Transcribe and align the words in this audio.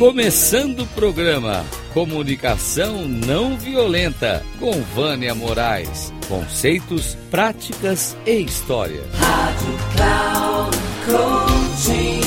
Começando 0.00 0.80
o 0.80 0.86
programa 0.86 1.62
Comunicação 1.92 3.06
Não 3.06 3.58
Violenta 3.58 4.42
com 4.58 4.72
Vânia 4.80 5.34
Moraes. 5.34 6.10
Conceitos, 6.26 7.16
práticas 7.30 8.16
e 8.24 8.40
história. 8.40 9.02
Rádio 9.12 9.74
Cloud 9.94 10.76
Coaching. 11.04 12.20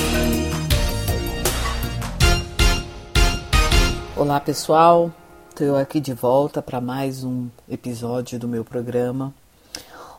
Olá 4.15 4.39
pessoal, 4.39 5.11
estou 5.49 5.75
aqui 5.75 5.99
de 5.99 6.13
volta 6.13 6.61
para 6.61 6.79
mais 6.79 7.23
um 7.23 7.47
episódio 7.67 8.37
do 8.37 8.47
meu 8.47 8.63
programa. 8.63 9.33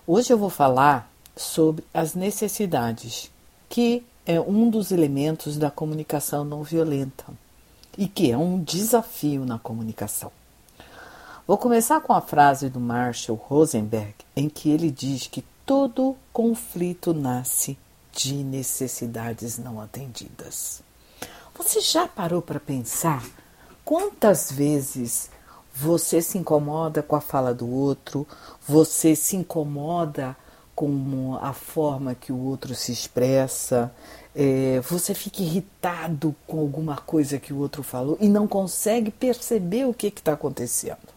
Hoje 0.05 0.33
eu 0.33 0.39
vou 0.39 0.51
falar 0.51 1.09
sobre 1.37 1.85
as 1.95 2.17
necessidades, 2.17 3.31
que 3.69 4.05
é 4.27 4.41
um 4.41 4.69
dos 4.69 4.91
elementos 4.91 5.57
da 5.57 5.71
comunicação 5.71 6.45
não 6.45 6.65
violenta 6.65 7.44
e 7.97 8.09
que 8.09 8.31
é 8.31 8.37
um 8.37 8.63
desafio 8.63 9.45
na 9.45 9.59
comunicação. 9.59 10.31
Vou 11.47 11.59
começar 11.59 12.01
com 12.01 12.13
a 12.13 12.21
frase 12.21 12.71
do 12.71 12.81
Marshall 12.81 13.37
Rosenberg, 13.37 14.15
em 14.35 14.49
que 14.49 14.71
ele 14.71 14.91
diz 14.91 15.27
que 15.27 15.45
todo 15.67 16.17
conflito 16.33 17.13
nasce 17.13 17.79
de 18.13 18.35
necessidades 18.35 19.59
não 19.59 19.81
atendidas. 19.81 20.83
Você 21.57 21.81
já 21.81 22.09
parou 22.09 22.41
para 22.41 22.59
pensar 22.59 23.25
quantas 23.85 24.51
vezes 24.51 25.31
você 25.75 26.23
se 26.23 26.39
incomoda 26.39 27.03
com 27.03 27.17
a 27.17 27.21
fala 27.21 27.53
do 27.53 27.69
outro, 27.69 28.27
você 28.67 29.15
se 29.15 29.37
incomoda 29.37 30.37
com 30.75 31.39
a 31.41 31.53
forma 31.53 32.15
que 32.15 32.33
o 32.33 32.39
outro 32.39 32.75
se 32.75 32.93
expressa, 32.93 33.93
é, 34.35 34.81
você 34.81 35.15
fica 35.15 35.43
irritado 35.43 36.35
com 36.47 36.59
alguma 36.59 36.97
coisa 36.97 37.39
que 37.39 37.53
o 37.53 37.59
outro 37.59 37.83
falou 37.83 38.19
e 38.21 38.29
não 38.29 38.49
consegue 38.49 39.11
perceber 39.11 39.87
o 39.87 39.95
que 39.95 40.09
está 40.09 40.33
acontecendo. 40.33 41.15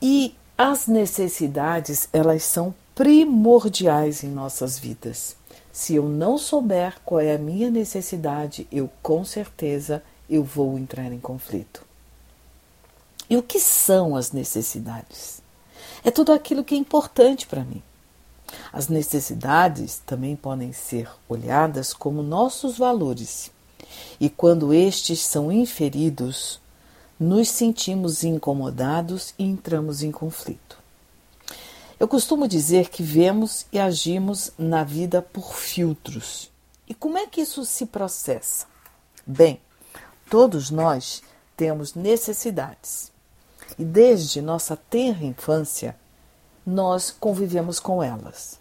E 0.00 0.34
as 0.58 0.86
necessidades, 0.86 2.08
elas 2.12 2.42
são 2.42 2.74
primordiais 2.94 4.22
em 4.22 4.28
nossas 4.28 4.78
vidas. 4.78 5.36
Se 5.72 5.94
eu 5.94 6.08
não 6.08 6.38
souber 6.38 6.96
qual 7.04 7.20
é 7.20 7.34
a 7.34 7.38
minha 7.38 7.70
necessidade, 7.70 8.66
eu 8.70 8.90
com 9.02 9.24
certeza 9.24 10.02
eu 10.28 10.42
vou 10.42 10.78
entrar 10.78 11.12
em 11.12 11.20
conflito. 11.20 11.84
E 13.28 13.36
o 13.36 13.42
que 13.42 13.60
são 13.60 14.16
as 14.16 14.32
necessidades? 14.32 15.42
É 16.06 16.10
tudo 16.12 16.32
aquilo 16.32 16.62
que 16.62 16.72
é 16.72 16.78
importante 16.78 17.48
para 17.48 17.64
mim. 17.64 17.82
As 18.72 18.86
necessidades 18.86 20.00
também 20.06 20.36
podem 20.36 20.72
ser 20.72 21.10
olhadas 21.28 21.92
como 21.92 22.22
nossos 22.22 22.78
valores, 22.78 23.50
e 24.20 24.30
quando 24.30 24.72
estes 24.72 25.18
são 25.26 25.50
inferidos, 25.50 26.60
nos 27.18 27.48
sentimos 27.48 28.22
incomodados 28.22 29.34
e 29.36 29.42
entramos 29.42 30.04
em 30.04 30.12
conflito. 30.12 30.78
Eu 31.98 32.06
costumo 32.06 32.46
dizer 32.46 32.88
que 32.88 33.02
vemos 33.02 33.66
e 33.72 33.78
agimos 33.80 34.52
na 34.56 34.84
vida 34.84 35.20
por 35.20 35.54
filtros. 35.54 36.52
E 36.86 36.94
como 36.94 37.18
é 37.18 37.26
que 37.26 37.40
isso 37.40 37.64
se 37.64 37.84
processa? 37.84 38.66
Bem, 39.26 39.60
todos 40.30 40.70
nós 40.70 41.20
temos 41.56 41.94
necessidades. 41.94 43.10
E 43.78 43.84
desde 43.84 44.40
nossa 44.40 44.76
tenra 44.76 45.24
infância, 45.24 45.96
nós 46.64 47.10
convivemos 47.10 47.78
com 47.78 48.02
elas. 48.02 48.58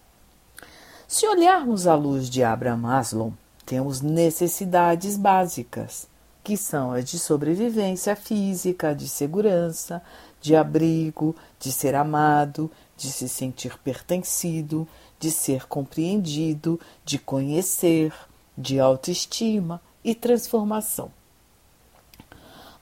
Se 1.08 1.26
olharmos 1.28 1.88
à 1.88 1.96
luz 1.96 2.30
de 2.30 2.44
Abraham 2.44 2.78
Maslow, 2.78 3.34
temos 3.66 4.02
necessidades 4.02 5.18
básicas, 5.18 6.08
que 6.44 6.56
são 6.56 6.92
as 6.92 7.06
de 7.06 7.18
sobrevivência 7.18 8.16
física, 8.16 8.94
de 8.94 9.08
segurança, 9.08 10.02
de 10.42 10.56
abrigo, 10.56 11.36
de 11.60 11.72
ser 11.72 11.96
amado, 11.96 12.70
de 12.96 13.12
se 13.12 13.28
sentir 13.28 13.78
pertencido, 13.80 14.88
de 15.20 15.32
ser 15.32 15.66
compreendido, 15.66 16.80
de 17.04 17.18
conhecer, 17.18 18.14
de 18.58 18.80
autoestima 18.80 19.82
e 20.04 20.14
transformação. 20.14 21.12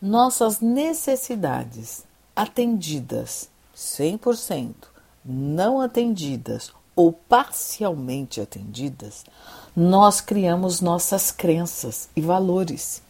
Nossas 0.01 0.59
necessidades 0.59 2.03
atendidas 2.35 3.49
100%, 3.75 4.73
não 5.23 5.81
atendidas 5.81 6.71
ou 6.95 7.11
parcialmente 7.11 8.39
atendidas, 8.39 9.25
nós 9.75 10.21
criamos 10.21 10.81
nossas 10.81 11.31
crenças 11.31 12.09
e 12.15 12.21
valores, 12.21 13.01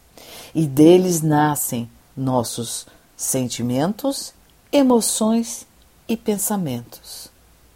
e 0.55 0.65
deles 0.65 1.21
nascem 1.21 1.89
nossos 2.15 2.85
sentimentos, 3.17 4.33
emoções 4.71 5.65
e 6.07 6.15
pensamentos. 6.15 7.29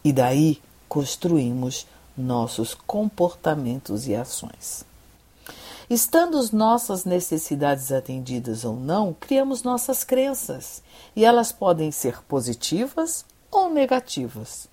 E 0.04 0.14
daí 0.14 0.62
construímos 0.88 1.86
nossos 2.18 2.74
comportamentos 2.74 4.08
e 4.08 4.16
ações. 4.16 4.87
Estando 5.90 6.38
as 6.38 6.52
nossas 6.52 7.06
necessidades 7.06 7.94
atendidas 7.94 8.66
ou 8.66 8.76
não, 8.76 9.16
criamos 9.18 9.64
nossas 9.64 10.04
crenças, 10.04 10.84
e 11.16 11.24
elas 11.24 11.54
podem 11.54 11.92
ser 11.92 12.22
positivas 12.24 13.24
ou 13.50 13.70
negativas. 13.70 14.68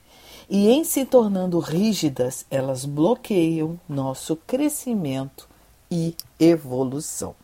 E 0.51 0.69
em 0.69 0.83
se 0.83 1.05
tornando 1.05 1.61
rígidas, 1.61 2.45
elas 2.51 2.85
bloqueiam 2.85 3.79
nosso 3.89 4.35
crescimento 4.35 5.49
e 5.89 6.17
evolução. 6.41 7.37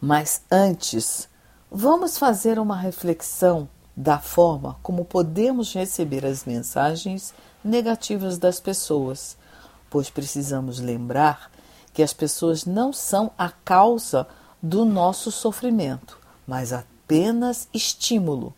Mas 0.00 0.42
antes, 0.48 1.28
vamos 1.68 2.16
fazer 2.16 2.56
uma 2.56 2.76
reflexão 2.76 3.68
da 3.96 4.20
forma 4.20 4.76
como 4.80 5.04
podemos 5.04 5.72
receber 5.74 6.24
as 6.24 6.44
mensagens 6.44 7.34
negativas 7.64 8.38
das 8.38 8.60
pessoas, 8.60 9.36
pois 9.90 10.08
precisamos 10.08 10.78
lembrar 10.78 11.50
que 11.96 12.02
as 12.02 12.12
pessoas 12.12 12.66
não 12.66 12.92
são 12.92 13.30
a 13.38 13.48
causa 13.48 14.28
do 14.60 14.84
nosso 14.84 15.32
sofrimento, 15.32 16.18
mas 16.46 16.70
apenas 16.70 17.70
estímulo 17.72 18.52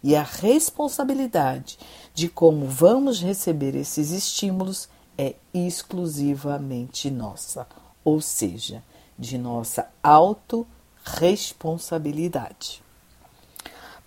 e 0.00 0.14
a 0.14 0.22
responsabilidade 0.22 1.76
de 2.14 2.28
como 2.28 2.68
vamos 2.68 3.20
receber 3.20 3.74
esses 3.74 4.12
estímulos 4.12 4.88
é 5.18 5.34
exclusivamente 5.52 7.10
nossa, 7.10 7.66
ou 8.04 8.20
seja, 8.20 8.80
de 9.18 9.36
nossa 9.38 9.88
autorresponsabilidade. 10.00 12.80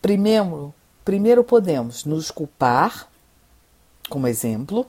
Primeiro, 0.02 0.74
primeiro 1.04 1.44
podemos 1.44 2.06
nos 2.06 2.32
culpar, 2.32 3.10
como 4.10 4.28
exemplo, 4.28 4.86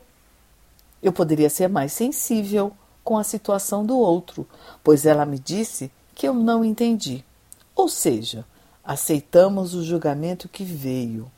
eu 1.03 1.13
poderia 1.13 1.51
ser 1.51 1.69
mais 1.69 1.93
sensível 1.93 2.73
com 3.09 3.17
a 3.17 3.25
situação 3.25 3.87
do 3.87 3.99
outro, 3.99 4.47
pois 4.85 5.07
ela 5.07 5.25
me 5.25 5.39
disse 5.39 5.91
que 6.15 6.29
eu 6.29 6.35
não 6.35 6.63
entendi. 6.63 7.25
Ou 7.75 7.89
seja, 7.89 8.45
aceitamos 8.85 9.73
o 9.73 9.83
julgamento 9.83 10.47
que 10.47 10.63
veio. 10.63 11.31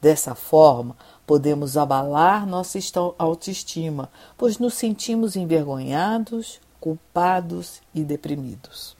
Dessa 0.00 0.34
forma, 0.34 0.96
podemos 1.26 1.76
abalar 1.76 2.46
nossa 2.46 2.78
autoestima, 3.18 4.10
pois 4.38 4.58
nos 4.58 4.72
sentimos 4.72 5.36
envergonhados, 5.36 6.60
culpados 6.80 7.82
e 7.94 8.02
deprimidos. 8.02 8.96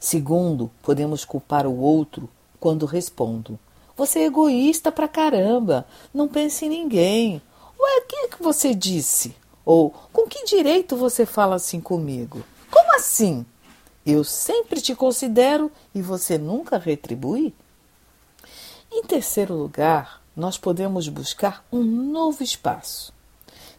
Segundo, 0.00 0.70
podemos 0.82 1.26
culpar 1.26 1.66
o 1.66 1.78
outro 1.78 2.26
quando 2.58 2.86
respondo: 2.86 3.58
Você 3.98 4.20
é 4.20 4.24
egoísta 4.24 4.90
pra 4.90 5.06
caramba, 5.06 5.86
não 6.14 6.26
pense 6.26 6.64
em 6.64 6.70
ninguém. 6.70 7.42
Ué, 7.78 7.98
o 7.98 8.06
que, 8.06 8.16
é 8.16 8.28
que 8.28 8.42
você 8.42 8.74
disse? 8.74 9.36
Ou 9.66 9.90
com 10.12 10.28
que 10.28 10.44
direito 10.44 10.96
você 10.96 11.26
fala 11.26 11.56
assim 11.56 11.80
comigo? 11.80 12.44
Como 12.70 12.94
assim? 12.94 13.44
Eu 14.06 14.22
sempre 14.22 14.80
te 14.80 14.94
considero 14.94 15.72
e 15.92 16.00
você 16.00 16.38
nunca 16.38 16.78
retribui? 16.78 17.52
Em 18.92 19.02
terceiro 19.02 19.54
lugar, 19.54 20.22
nós 20.36 20.56
podemos 20.56 21.08
buscar 21.08 21.66
um 21.72 21.82
novo 21.82 22.44
espaço, 22.44 23.12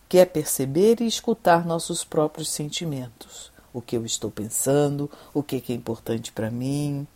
que 0.10 0.18
é 0.18 0.26
perceber 0.26 1.00
e 1.00 1.08
escutar 1.08 1.66
nossos 1.66 2.04
próprios 2.04 2.50
sentimentos. 2.50 3.50
O 3.74 3.82
que 3.82 3.96
eu 3.96 4.06
estou 4.06 4.30
pensando, 4.30 5.10
o 5.34 5.42
que 5.42 5.64
é 5.70 5.74
importante 5.74 6.34
para 6.34 6.52
mim. 6.52 7.08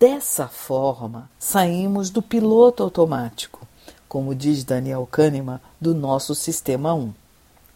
Dessa 0.00 0.48
forma, 0.48 1.30
saímos 1.38 2.10
do 2.10 2.20
piloto 2.20 2.82
automático, 2.82 3.66
como 4.08 4.34
diz 4.34 4.64
Daniel 4.64 5.06
Kahneman, 5.08 5.60
do 5.80 5.94
nosso 5.94 6.34
sistema 6.34 6.92
1, 6.92 7.14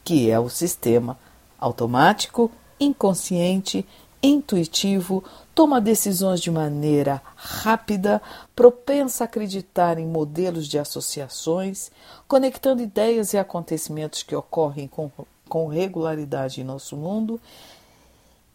que 0.05 0.31
é 0.31 0.39
o 0.39 0.49
sistema 0.49 1.19
automático, 1.59 2.51
inconsciente 2.79 3.87
intuitivo, 4.23 5.25
toma 5.55 5.81
decisões 5.81 6.41
de 6.41 6.51
maneira 6.51 7.23
rápida, 7.35 8.21
propensa 8.55 9.25
a 9.25 9.27
acreditar 9.27 9.99
em 9.99 10.07
modelos 10.07 10.67
de 10.67 10.79
associações, 10.79 11.91
conectando 12.29 12.83
ideias 12.83 13.33
e 13.33 13.39
acontecimentos 13.39 14.23
que 14.23 14.35
ocorrem 14.35 14.87
com, 14.89 15.11
com 15.49 15.67
regularidade 15.67 16.61
em 16.61 16.65
nosso 16.65 16.97
mundo 16.97 17.41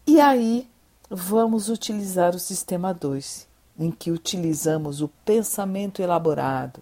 E 0.06 0.20
aí 0.22 0.70
vamos 1.10 1.68
utilizar 1.70 2.36
o 2.36 2.40
sistema 2.40 2.94
2, 2.94 3.48
em 3.80 3.92
que 3.92 4.12
utilizamos 4.12 5.02
o 5.02 5.08
pensamento 5.26 6.02
elaborado, 6.02 6.82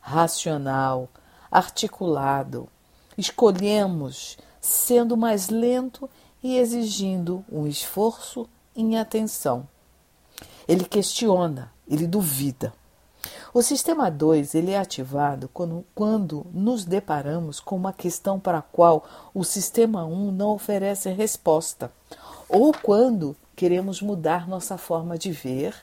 racional, 0.00 1.08
articulado. 1.50 2.68
Escolhemos 3.20 4.38
sendo 4.62 5.14
mais 5.14 5.50
lento 5.50 6.08
e 6.42 6.56
exigindo 6.56 7.44
um 7.52 7.66
esforço 7.66 8.48
em 8.74 8.96
atenção. 8.96 9.68
Ele 10.66 10.86
questiona, 10.86 11.70
ele 11.86 12.06
duvida. 12.06 12.72
O 13.52 13.60
sistema 13.60 14.10
2 14.10 14.54
ele 14.54 14.70
é 14.70 14.78
ativado 14.78 15.50
quando, 15.52 15.84
quando 15.94 16.46
nos 16.50 16.86
deparamos 16.86 17.60
com 17.60 17.76
uma 17.76 17.92
questão 17.92 18.40
para 18.40 18.56
a 18.56 18.62
qual 18.62 19.04
o 19.34 19.44
sistema 19.44 20.02
1 20.06 20.28
um 20.28 20.32
não 20.32 20.54
oferece 20.54 21.10
resposta, 21.10 21.92
ou 22.48 22.72
quando 22.72 23.36
queremos 23.54 24.00
mudar 24.00 24.48
nossa 24.48 24.78
forma 24.78 25.18
de 25.18 25.30
ver, 25.30 25.74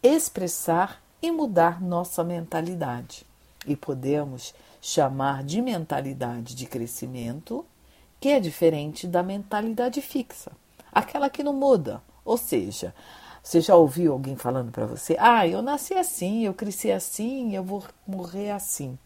expressar 0.00 1.02
e 1.20 1.32
mudar 1.32 1.82
nossa 1.82 2.22
mentalidade. 2.22 3.26
E 3.66 3.74
podemos 3.74 4.54
chamar 4.86 5.42
de 5.42 5.60
mentalidade 5.60 6.54
de 6.54 6.64
crescimento, 6.64 7.66
que 8.20 8.28
é 8.28 8.38
diferente 8.38 9.04
da 9.04 9.20
mentalidade 9.20 10.00
fixa, 10.00 10.52
aquela 10.92 11.28
que 11.28 11.42
não 11.42 11.52
muda. 11.52 12.00
Ou 12.24 12.36
seja, 12.38 12.94
você 13.42 13.60
já 13.60 13.74
ouviu 13.74 14.12
alguém 14.12 14.36
falando 14.36 14.70
para 14.70 14.86
você: 14.86 15.16
ah, 15.18 15.44
eu 15.44 15.60
nasci 15.60 15.94
assim, 15.94 16.44
eu 16.44 16.54
cresci 16.54 16.92
assim, 16.92 17.52
eu 17.52 17.64
vou 17.64 17.82
morrer 18.06 18.52
assim. 18.52 18.96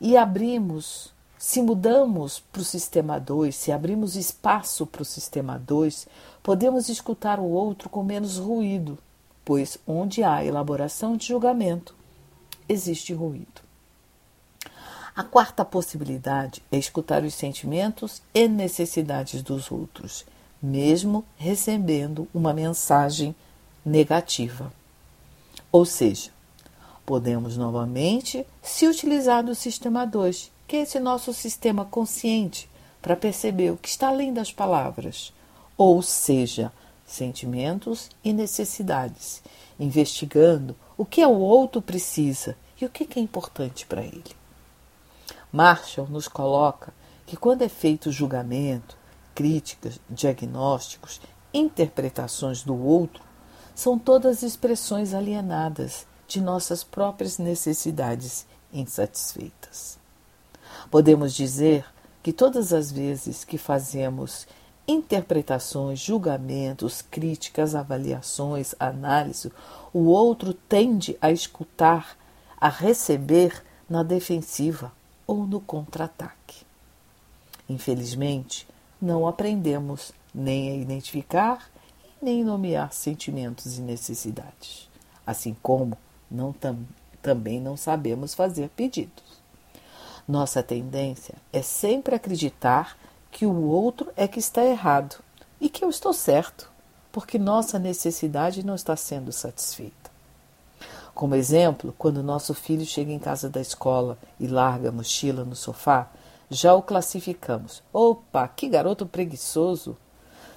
E 0.00 0.16
abrimos, 0.16 1.12
se 1.36 1.60
mudamos 1.60 2.38
para 2.38 2.62
o 2.62 2.64
sistema 2.64 3.18
2, 3.18 3.52
se 3.52 3.72
abrimos 3.72 4.14
espaço 4.14 4.86
para 4.86 5.02
o 5.02 5.04
sistema 5.04 5.58
2, 5.58 6.06
podemos 6.44 6.88
escutar 6.88 7.40
o 7.40 7.48
outro 7.48 7.88
com 7.88 8.04
menos 8.04 8.38
ruído, 8.38 8.96
pois 9.44 9.78
onde 9.84 10.22
há 10.22 10.44
elaboração 10.44 11.16
de 11.16 11.26
julgamento, 11.26 11.92
existe 12.68 13.12
ruído. 13.12 13.61
A 15.14 15.22
quarta 15.22 15.62
possibilidade 15.62 16.62
é 16.72 16.78
escutar 16.78 17.22
os 17.22 17.34
sentimentos 17.34 18.22
e 18.32 18.48
necessidades 18.48 19.42
dos 19.42 19.70
outros, 19.70 20.24
mesmo 20.62 21.22
recebendo 21.36 22.26
uma 22.32 22.54
mensagem 22.54 23.34
negativa. 23.84 24.72
Ou 25.70 25.84
seja, 25.84 26.30
podemos 27.04 27.58
novamente 27.58 28.46
se 28.62 28.86
utilizar 28.86 29.44
do 29.44 29.54
sistema 29.54 30.06
2, 30.06 30.50
que 30.66 30.76
é 30.76 30.80
esse 30.80 30.98
nosso 30.98 31.34
sistema 31.34 31.84
consciente, 31.84 32.66
para 33.02 33.14
perceber 33.14 33.70
o 33.70 33.76
que 33.76 33.90
está 33.90 34.08
além 34.08 34.32
das 34.32 34.50
palavras, 34.50 35.30
ou 35.76 36.00
seja, 36.00 36.72
sentimentos 37.06 38.08
e 38.24 38.32
necessidades, 38.32 39.42
investigando 39.78 40.74
o 40.96 41.04
que 41.04 41.22
o 41.22 41.38
outro 41.38 41.82
precisa 41.82 42.56
e 42.80 42.86
o 42.86 42.88
que 42.88 43.06
é 43.18 43.22
importante 43.22 43.84
para 43.84 44.02
ele. 44.02 44.41
Marshall 45.52 46.08
nos 46.08 46.28
coloca 46.28 46.94
que 47.26 47.36
quando 47.36 47.60
é 47.60 47.68
feito 47.68 48.10
julgamento, 48.10 48.96
críticas, 49.34 50.00
diagnósticos, 50.08 51.20
interpretações 51.52 52.62
do 52.62 52.74
outro, 52.74 53.22
são 53.74 53.98
todas 53.98 54.42
expressões 54.42 55.12
alienadas 55.12 56.06
de 56.26 56.40
nossas 56.40 56.82
próprias 56.82 57.36
necessidades 57.36 58.46
insatisfeitas. 58.72 59.98
Podemos 60.90 61.34
dizer 61.34 61.84
que 62.22 62.32
todas 62.32 62.72
as 62.72 62.90
vezes 62.90 63.44
que 63.44 63.58
fazemos 63.58 64.46
interpretações, 64.88 66.00
julgamentos, 66.00 67.02
críticas, 67.02 67.74
avaliações, 67.74 68.74
análise, 68.80 69.52
o 69.92 70.06
outro 70.06 70.54
tende 70.54 71.16
a 71.20 71.30
escutar, 71.30 72.16
a 72.58 72.70
receber 72.70 73.62
na 73.88 74.02
defensiva 74.02 74.92
ou 75.26 75.46
no 75.46 75.60
contra-ataque. 75.60 76.64
Infelizmente, 77.68 78.66
não 79.00 79.26
aprendemos 79.26 80.12
nem 80.34 80.70
a 80.70 80.74
identificar 80.76 81.70
nem 82.22 82.44
nomear 82.44 82.92
sentimentos 82.92 83.76
e 83.76 83.82
necessidades, 83.82 84.88
assim 85.26 85.56
como 85.60 85.98
não 86.30 86.52
tam, 86.52 86.78
também 87.20 87.60
não 87.60 87.76
sabemos 87.76 88.32
fazer 88.32 88.68
pedidos. 88.70 89.42
Nossa 90.26 90.62
tendência 90.62 91.34
é 91.52 91.60
sempre 91.60 92.14
acreditar 92.14 92.96
que 93.28 93.44
o 93.44 93.62
outro 93.64 94.12
é 94.16 94.28
que 94.28 94.38
está 94.38 94.64
errado 94.64 95.16
e 95.60 95.68
que 95.68 95.84
eu 95.84 95.90
estou 95.90 96.12
certo, 96.12 96.70
porque 97.10 97.38
nossa 97.40 97.76
necessidade 97.78 98.64
não 98.64 98.76
está 98.76 98.94
sendo 98.94 99.32
satisfeita. 99.32 100.11
Como 101.14 101.34
exemplo, 101.34 101.94
quando 101.98 102.22
nosso 102.22 102.54
filho 102.54 102.86
chega 102.86 103.12
em 103.12 103.18
casa 103.18 103.48
da 103.48 103.60
escola 103.60 104.18
e 104.40 104.46
larga 104.46 104.88
a 104.88 104.92
mochila 104.92 105.44
no 105.44 105.54
sofá, 105.54 106.10
já 106.50 106.74
o 106.74 106.82
classificamos. 106.82 107.82
Opa, 107.92 108.48
que 108.48 108.68
garoto 108.68 109.06
preguiçoso! 109.06 109.96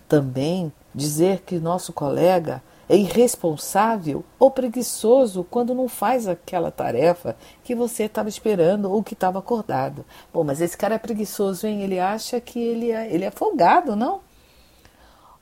Também 0.07 0.72
dizer 0.94 1.42
que 1.42 1.60
nosso 1.60 1.92
colega 1.92 2.62
é 2.88 2.96
irresponsável 2.96 4.24
ou 4.38 4.52
preguiçoso 4.52 5.44
quando 5.44 5.74
não 5.74 5.88
faz 5.88 6.28
aquela 6.28 6.72
tarefa 6.72 7.36
que 7.63 7.74
você 7.74 8.04
estava 8.04 8.30
esperando 8.30 8.92
ou 8.92 9.04
que 9.04 9.13
estava 9.13 9.40
acordado. 9.40 10.06
Bom, 10.31 10.44
mas 10.44 10.62
esse 10.62 10.78
cara 10.78 10.96
é 10.96 11.00
preguiçoso, 11.00 11.66
hein? 11.66 11.81
Ele 11.81 12.00
acha 12.00 12.40
que 12.40 12.60
ele 12.60 12.92
é, 12.92 13.12
ele 13.12 13.25
é 13.25 13.31
folgado, 13.31 13.96
não? 13.96 14.22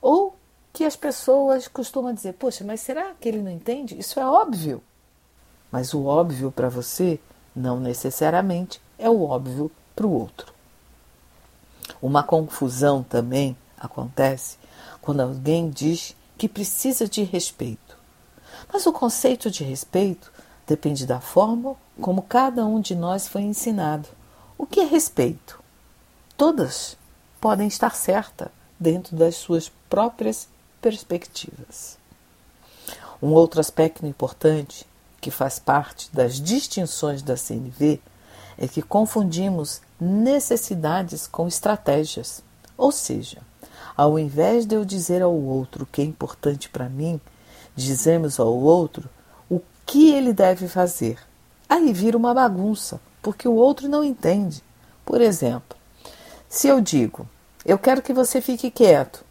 Ou 0.01 0.35
que 0.71 0.85
as 0.85 0.95
pessoas 0.95 1.67
costumam 1.67 2.13
dizer: 2.13 2.33
Poxa, 2.33 2.63
mas 2.63 2.79
será 2.79 3.13
que 3.19 3.27
ele 3.27 3.41
não 3.41 3.51
entende? 3.51 3.99
Isso 3.99 4.19
é 4.19 4.25
óbvio. 4.25 4.81
Mas 5.73 5.91
o 5.91 6.05
óbvio 6.05 6.51
para 6.51 6.69
você 6.69 7.19
não 7.55 7.79
necessariamente 7.79 8.79
é 8.95 9.09
o 9.09 9.23
óbvio 9.23 9.71
para 9.95 10.05
o 10.05 10.13
outro. 10.13 10.53
Uma 11.99 12.21
confusão 12.21 13.01
também 13.01 13.57
acontece 13.75 14.59
quando 15.01 15.21
alguém 15.21 15.71
diz 15.71 16.15
que 16.37 16.47
precisa 16.47 17.09
de 17.09 17.23
respeito. 17.23 17.97
Mas 18.71 18.85
o 18.85 18.93
conceito 18.93 19.49
de 19.49 19.63
respeito 19.63 20.31
depende 20.67 21.07
da 21.07 21.19
forma 21.19 21.75
como 21.99 22.21
cada 22.21 22.63
um 22.63 22.79
de 22.79 22.93
nós 22.93 23.27
foi 23.27 23.41
ensinado. 23.41 24.07
O 24.55 24.67
que 24.67 24.79
é 24.79 24.85
respeito? 24.85 25.59
Todas 26.37 26.95
podem 27.41 27.67
estar 27.67 27.95
certas 27.95 28.49
dentro 28.79 29.15
das 29.15 29.37
suas 29.37 29.71
próprias 29.89 30.47
perspectivas. 30.79 31.97
Um 33.19 33.29
outro 33.29 33.59
aspecto 33.59 34.05
importante 34.05 34.85
que 35.23 35.31
faz 35.31 35.57
parte 35.57 36.09
das 36.11 36.35
distinções 36.35 37.21
da 37.21 37.37
CNV 37.37 38.01
é 38.57 38.67
que 38.67 38.81
confundimos 38.81 39.81
necessidades 39.97 41.27
com 41.27 41.47
estratégias. 41.47 42.43
Ou 42.77 42.91
seja, 42.91 43.37
ao 43.95 44.19
invés 44.19 44.65
de 44.65 44.75
eu 44.75 44.83
dizer 44.83 45.21
ao 45.21 45.33
outro 45.33 45.83
o 45.83 45.85
que 45.85 46.01
é 46.01 46.03
importante 46.03 46.67
para 46.67 46.89
mim, 46.89 47.21
dizemos 47.73 48.37
ao 48.37 48.53
outro 48.53 49.09
o 49.49 49.61
que 49.85 50.11
ele 50.11 50.33
deve 50.33 50.67
fazer. 50.67 51.17
Aí 51.69 51.93
vira 51.93 52.17
uma 52.17 52.33
bagunça, 52.33 52.99
porque 53.21 53.47
o 53.47 53.55
outro 53.55 53.87
não 53.87 54.03
entende. 54.03 54.61
Por 55.05 55.21
exemplo, 55.21 55.77
se 56.49 56.67
eu 56.67 56.81
digo, 56.81 57.25
eu 57.65 57.79
quero 57.79 58.01
que 58.01 58.11
você 58.11 58.41
fique 58.41 58.69
quieto, 58.69 59.23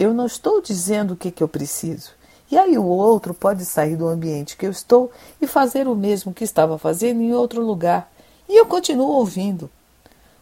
eu 0.00 0.12
não 0.12 0.26
estou 0.26 0.60
dizendo 0.60 1.14
o 1.14 1.16
que, 1.16 1.30
que 1.30 1.44
eu 1.44 1.48
preciso. 1.48 2.17
E 2.50 2.56
aí 2.56 2.78
o 2.78 2.84
outro 2.84 3.34
pode 3.34 3.64
sair 3.64 3.96
do 3.96 4.08
ambiente 4.08 4.56
que 4.56 4.66
eu 4.66 4.70
estou 4.70 5.10
e 5.40 5.46
fazer 5.46 5.86
o 5.86 5.94
mesmo 5.94 6.32
que 6.32 6.44
estava 6.44 6.78
fazendo 6.78 7.20
em 7.20 7.34
outro 7.34 7.60
lugar. 7.60 8.10
E 8.48 8.58
eu 8.58 8.64
continuo 8.64 9.08
ouvindo. 9.08 9.70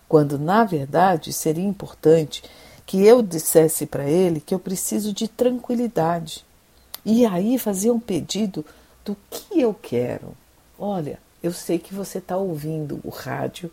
Quando, 0.08 0.38
na 0.38 0.64
verdade, 0.64 1.32
seria 1.32 1.64
importante 1.64 2.44
que 2.86 3.04
eu 3.04 3.20
dissesse 3.20 3.84
para 3.86 4.08
ele 4.08 4.40
que 4.40 4.54
eu 4.54 4.58
preciso 4.60 5.12
de 5.12 5.26
tranquilidade. 5.26 6.44
E 7.04 7.26
aí 7.26 7.58
fazer 7.58 7.90
um 7.90 7.98
pedido 7.98 8.64
do 9.04 9.16
que 9.28 9.60
eu 9.60 9.74
quero. 9.74 10.36
Olha, 10.78 11.18
eu 11.42 11.52
sei 11.52 11.78
que 11.78 11.94
você 11.94 12.18
está 12.18 12.36
ouvindo 12.36 13.00
o 13.02 13.10
rádio 13.10 13.70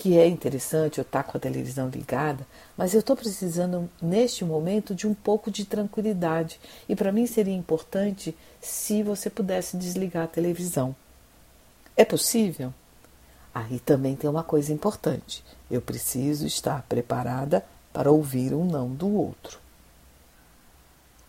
que 0.00 0.16
é 0.16 0.26
interessante 0.26 0.96
eu 0.96 1.02
estar 1.02 1.22
tá 1.22 1.30
com 1.30 1.36
a 1.36 1.40
televisão 1.40 1.90
ligada, 1.90 2.46
mas 2.74 2.94
eu 2.94 3.00
estou 3.00 3.14
precisando 3.14 3.86
neste 4.00 4.46
momento 4.46 4.94
de 4.94 5.06
um 5.06 5.12
pouco 5.12 5.50
de 5.50 5.66
tranquilidade 5.66 6.58
e 6.88 6.96
para 6.96 7.12
mim 7.12 7.26
seria 7.26 7.54
importante 7.54 8.34
se 8.62 9.02
você 9.02 9.28
pudesse 9.28 9.76
desligar 9.76 10.24
a 10.24 10.26
televisão. 10.26 10.96
É 11.94 12.02
possível? 12.02 12.72
Aí 13.54 13.78
também 13.78 14.16
tem 14.16 14.30
uma 14.30 14.42
coisa 14.42 14.72
importante: 14.72 15.44
eu 15.70 15.82
preciso 15.82 16.46
estar 16.46 16.82
preparada 16.88 17.62
para 17.92 18.10
ouvir 18.10 18.54
um 18.54 18.64
não 18.64 18.88
do 18.88 19.14
outro. 19.14 19.58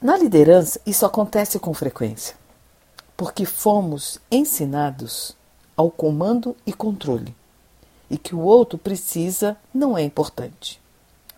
Na 0.02 0.18
liderança, 0.18 0.80
isso 0.86 1.06
acontece 1.06 1.60
com 1.60 1.74
frequência, 1.74 2.38
porque 3.18 3.44
fomos 3.44 4.18
ensinados 4.32 5.36
ao 5.76 5.92
comando 5.92 6.56
e 6.66 6.72
controle 6.72 7.36
e 8.12 8.18
que 8.18 8.36
o 8.36 8.42
outro 8.42 8.78
precisa 8.78 9.56
não 9.74 9.98
é 9.98 10.04
importante. 10.04 10.82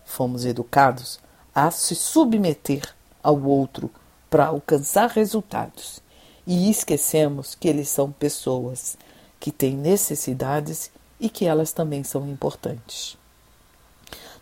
Fomos 0.04 0.44
educados 0.44 1.20
a 1.54 1.70
se 1.70 1.94
submeter 1.94 2.92
ao 3.22 3.40
outro 3.40 3.88
para 4.28 4.46
alcançar 4.46 5.08
resultados. 5.08 6.00
E 6.44 6.68
esquecemos 6.68 7.54
que 7.54 7.68
eles 7.68 7.88
são 7.88 8.10
pessoas 8.10 8.98
que 9.38 9.52
têm 9.52 9.76
necessidades 9.76 10.90
e 11.20 11.30
que 11.30 11.46
elas 11.46 11.72
também 11.72 12.02
são 12.02 12.28
importantes. 12.28 13.16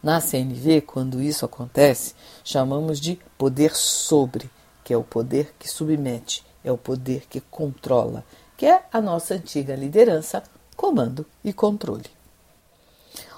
Na 0.02 0.18
CNV, 0.18 0.80
quando 0.80 1.20
isso 1.20 1.44
acontece, 1.44 2.14
chamamos 2.42 2.98
de 2.98 3.20
poder 3.36 3.76
sobre, 3.76 4.50
que 4.82 4.94
é 4.94 4.96
o 4.96 5.04
poder 5.04 5.54
que 5.58 5.68
submete, 5.68 6.42
é 6.64 6.72
o 6.72 6.78
poder 6.78 7.26
que 7.28 7.42
controla, 7.42 8.24
que 8.56 8.64
é 8.64 8.82
a 8.90 9.02
nossa 9.02 9.34
antiga 9.34 9.76
liderança, 9.76 10.42
comando 10.74 11.26
e 11.44 11.52
controle. 11.52 12.21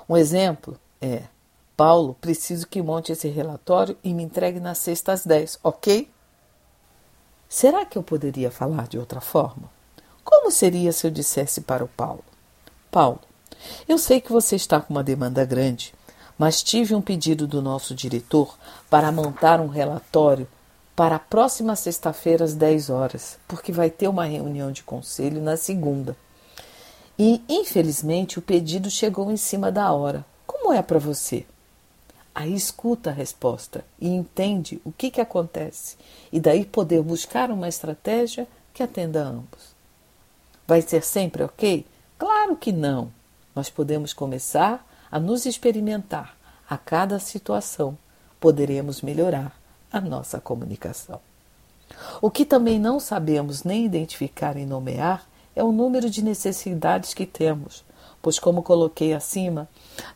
Um 0.08 0.16
exemplo 0.16 0.78
é: 1.00 1.22
Paulo, 1.76 2.16
preciso 2.20 2.66
que 2.66 2.82
monte 2.82 3.12
esse 3.12 3.28
relatório 3.28 3.96
e 4.02 4.12
me 4.12 4.22
entregue 4.22 4.60
na 4.60 4.74
sexta 4.74 5.12
às 5.12 5.24
10, 5.24 5.58
ok? 5.62 6.10
Será 7.48 7.84
que 7.84 7.96
eu 7.96 8.02
poderia 8.02 8.50
falar 8.50 8.88
de 8.88 8.98
outra 8.98 9.20
forma? 9.20 9.70
Como 10.24 10.50
seria 10.50 10.92
se 10.92 11.06
eu 11.06 11.10
dissesse 11.10 11.60
para 11.60 11.84
o 11.84 11.88
Paulo: 11.88 12.24
Paulo, 12.90 13.20
eu 13.88 13.98
sei 13.98 14.20
que 14.20 14.32
você 14.32 14.56
está 14.56 14.80
com 14.80 14.94
uma 14.94 15.04
demanda 15.04 15.44
grande 15.44 15.94
mas 16.38 16.62
tive 16.62 16.94
um 16.94 17.00
pedido 17.00 17.46
do 17.46 17.62
nosso 17.62 17.94
diretor 17.94 18.56
para 18.90 19.12
montar 19.12 19.60
um 19.60 19.68
relatório 19.68 20.48
para 20.96 21.16
a 21.16 21.20
próxima 21.20 21.74
sexta-feira 21.74 22.44
às 22.44 22.54
10 22.54 22.90
horas, 22.90 23.38
porque 23.48 23.72
vai 23.72 23.90
ter 23.90 24.08
uma 24.08 24.24
reunião 24.24 24.70
de 24.70 24.82
conselho 24.82 25.40
na 25.40 25.56
segunda. 25.56 26.16
E, 27.18 27.42
infelizmente, 27.48 28.38
o 28.38 28.42
pedido 28.42 28.90
chegou 28.90 29.30
em 29.30 29.36
cima 29.36 29.70
da 29.70 29.92
hora. 29.92 30.24
Como 30.46 30.72
é 30.72 30.82
para 30.82 30.98
você? 30.98 31.46
Aí 32.34 32.52
escuta 32.52 33.10
a 33.10 33.12
resposta 33.12 33.84
e 34.00 34.08
entende 34.08 34.80
o 34.84 34.90
que, 34.90 35.10
que 35.10 35.20
acontece, 35.20 35.96
e 36.32 36.40
daí 36.40 36.64
poder 36.64 37.00
buscar 37.00 37.50
uma 37.50 37.68
estratégia 37.68 38.48
que 38.72 38.82
atenda 38.82 39.22
a 39.22 39.28
ambos. 39.28 39.74
Vai 40.66 40.82
ser 40.82 41.04
sempre 41.04 41.44
ok? 41.44 41.86
Claro 42.18 42.56
que 42.56 42.72
não. 42.72 43.12
Nós 43.54 43.70
podemos 43.70 44.12
começar 44.12 44.84
a 45.12 45.20
nos 45.20 45.46
experimentar 45.46 46.36
a 46.68 46.76
cada 46.76 47.20
situação, 47.20 47.96
poderemos 48.40 49.00
melhorar 49.00 49.56
a 49.92 50.00
nossa 50.00 50.40
comunicação. 50.40 51.20
O 52.20 52.30
que 52.30 52.44
também 52.44 52.80
não 52.80 52.98
sabemos 52.98 53.62
nem 53.62 53.84
identificar 53.84 54.56
e 54.56 54.66
nomear 54.66 55.24
é 55.54 55.62
o 55.62 55.72
número 55.72 56.10
de 56.10 56.22
necessidades 56.22 57.14
que 57.14 57.26
temos, 57.26 57.84
pois, 58.20 58.38
como 58.38 58.62
coloquei 58.62 59.12
acima, 59.12 59.68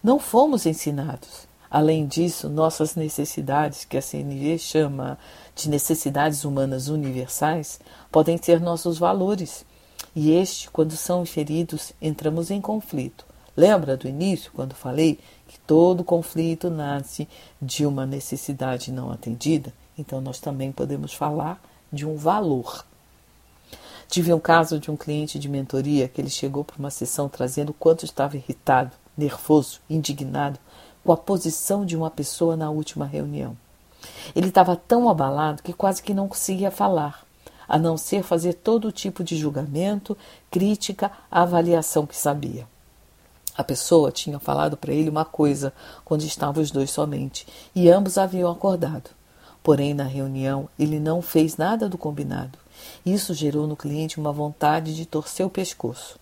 não 0.02 0.18
fomos 0.18 0.66
ensinados. 0.66 1.46
Além 1.70 2.06
disso, 2.06 2.48
nossas 2.48 2.94
necessidades, 2.94 3.84
que 3.84 3.96
a 3.96 4.02
CNV 4.02 4.58
chama 4.58 5.18
de 5.54 5.68
necessidades 5.68 6.44
humanas 6.44 6.88
universais, 6.88 7.78
podem 8.10 8.38
ser 8.38 8.60
nossos 8.60 8.98
valores. 8.98 9.66
E 10.16 10.32
este, 10.32 10.70
quando 10.70 10.96
são 10.96 11.22
inferidos, 11.22 11.92
entramos 12.00 12.50
em 12.50 12.60
conflito, 12.60 13.28
Lembra 13.58 13.96
do 13.96 14.06
início, 14.06 14.52
quando 14.54 14.72
falei 14.72 15.18
que 15.48 15.58
todo 15.58 16.04
conflito 16.04 16.70
nasce 16.70 17.26
de 17.60 17.84
uma 17.84 18.06
necessidade 18.06 18.92
não 18.92 19.10
atendida? 19.10 19.74
Então, 19.98 20.20
nós 20.20 20.38
também 20.38 20.70
podemos 20.70 21.12
falar 21.12 21.60
de 21.92 22.06
um 22.06 22.14
valor. 22.14 22.86
Tive 24.08 24.32
um 24.32 24.40
caso 24.40 24.78
de 24.78 24.90
um 24.90 24.96
cliente 24.96 25.38
de 25.38 25.50
mentoria 25.50 26.08
que 26.08 26.18
ele 26.18 26.30
chegou 26.30 26.64
para 26.64 26.78
uma 26.78 26.90
sessão 26.90 27.28
trazendo 27.28 27.74
quanto 27.74 28.06
estava 28.06 28.36
irritado, 28.38 28.92
nervoso, 29.16 29.80
indignado 29.88 30.58
com 31.04 31.12
a 31.12 31.16
posição 31.16 31.84
de 31.84 31.94
uma 31.94 32.10
pessoa 32.10 32.56
na 32.56 32.70
última 32.70 33.04
reunião. 33.04 33.54
Ele 34.34 34.48
estava 34.48 34.76
tão 34.76 35.08
abalado 35.10 35.62
que 35.62 35.74
quase 35.74 36.02
que 36.02 36.14
não 36.14 36.26
conseguia 36.26 36.70
falar, 36.70 37.22
a 37.68 37.78
não 37.78 37.98
ser 37.98 38.22
fazer 38.22 38.54
todo 38.54 38.90
tipo 38.90 39.22
de 39.22 39.36
julgamento, 39.36 40.16
crítica, 40.50 41.12
avaliação 41.30 42.06
que 42.06 42.16
sabia. 42.16 42.66
A 43.56 43.64
pessoa 43.64 44.10
tinha 44.10 44.38
falado 44.38 44.76
para 44.76 44.94
ele 44.94 45.10
uma 45.10 45.24
coisa 45.24 45.72
quando 46.04 46.22
estavam 46.22 46.62
os 46.62 46.70
dois 46.70 46.90
somente, 46.90 47.46
e 47.74 47.90
ambos 47.90 48.16
haviam 48.16 48.50
acordado. 48.50 49.10
Porém, 49.62 49.92
na 49.92 50.04
reunião, 50.04 50.68
ele 50.78 50.98
não 50.98 51.20
fez 51.20 51.56
nada 51.56 51.88
do 51.88 51.98
combinado. 51.98 52.58
Isso 53.04 53.34
gerou 53.34 53.66
no 53.66 53.76
cliente 53.76 54.18
uma 54.18 54.32
vontade 54.32 54.94
de 54.94 55.06
torcer 55.06 55.44
o 55.44 55.50
pescoço. 55.50 56.18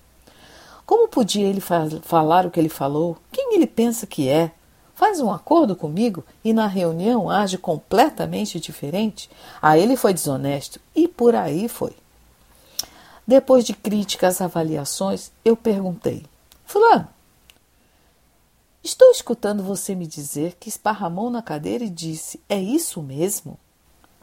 Como 0.85 1.09
podia 1.09 1.47
ele 1.47 1.61
fa 1.61 1.89
falar 2.03 2.47
o 2.47 2.51
que 2.51 2.61
ele 2.61 2.69
falou? 2.69 3.17
Quem 3.33 3.55
ele 3.55 3.67
pensa 3.67 4.07
que 4.07 4.29
é? 4.29 4.53
Faz 4.95 5.21
um 5.21 5.31
acordo 5.31 5.77
comigo 5.77 6.25
e 6.45 6.53
na 6.53 6.67
reunião 6.67 7.29
age 7.29 7.59
completamente 7.59 8.59
diferente? 8.59 9.29
Ah, 9.61 9.77
ele 9.77 9.97
foi 9.97 10.15
desonesto 10.15 10.81
e 10.95 11.07
por 11.07 11.35
aí 11.35 11.69
foi. 11.69 11.93
Depois 13.27 13.65
de 13.65 13.75
críticas, 13.75 14.41
avaliações, 14.41 15.31
eu 15.45 15.57
perguntei: 15.57 16.25
Fulano, 16.65 17.09
Estou 18.87 19.11
escutando 19.11 19.65
você 19.65 19.97
me 19.97 20.07
dizer 20.07 20.57
que 20.61 20.69
esparramou 20.69 21.29
na 21.29 21.43
cadeira 21.43 21.83
e 21.83 21.91
disse: 21.91 22.41
É 22.49 22.57
isso 22.57 23.03
mesmo? 23.03 23.59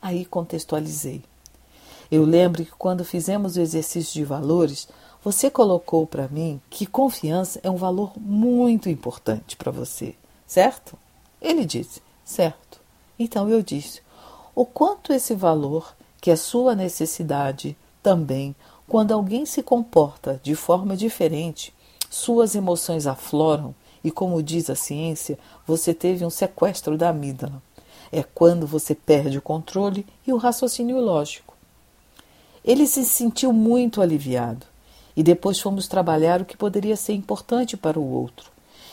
Aí 0.02 0.24
contextualizei. 0.24 1.22
Eu 2.14 2.26
lembro 2.26 2.64
que 2.64 2.72
quando 2.74 3.04
fizemos 3.04 3.56
o 3.56 3.60
exercício 3.60 4.14
de 4.14 4.24
valores, 4.24 4.88
você 5.24 5.50
colocou 5.50 6.06
para 6.06 6.28
mim 6.28 6.62
que 6.70 6.86
confiança 6.86 7.60
é 7.64 7.72
um 7.72 7.76
valor 7.76 8.12
muito 8.16 8.88
importante 8.88 9.56
para 9.56 9.72
você, 9.72 10.14
certo? 10.46 10.96
Ele 11.42 11.66
disse: 11.66 12.04
Certo. 12.24 12.80
Então 13.18 13.50
eu 13.50 13.64
disse: 13.64 14.00
O 14.54 14.64
quanto 14.64 15.12
esse 15.12 15.34
valor, 15.34 15.96
que 16.22 16.30
é 16.30 16.36
sua 16.36 16.76
necessidade, 16.76 17.76
também, 18.04 18.56
quando 18.88 19.12
alguém 19.12 19.44
se 19.44 19.64
comporta 19.64 20.40
de 20.44 20.54
forma 20.54 20.96
diferente, 20.96 21.74
suas 22.12 22.54
emoções 22.54 23.08
afloram 23.08 23.74
e 24.04 24.12
como 24.12 24.44
diz 24.44 24.70
a 24.70 24.76
ciência, 24.76 25.40
você 25.66 25.96
teve 25.96 26.24
um 26.24 26.30
sequestro 26.30 26.96
da 26.96 27.10
amígdala. 27.10 27.60
É 28.12 28.22
quando 28.22 28.68
você 28.68 28.94
perde 28.94 29.40
o 29.40 29.42
controle 29.42 30.06
e 30.28 30.32
o 30.32 30.38
raciocínio 30.38 31.00
lógico. 31.00 31.53
Ele 32.64 32.88
se 32.88 33.04
sentiu 33.06 33.52
muito 33.52 34.02
aliviado 34.02 34.66
e 35.16 35.22
depois 35.22 35.60
fomos 35.60 35.88
trabalhar 35.88 36.42
o 36.42 36.46
que 36.46 36.58
poderia 36.58 36.96
ser 36.96 37.14
importante 37.14 37.76
para 37.76 38.00
o 38.00 38.12
outro. 38.12 38.52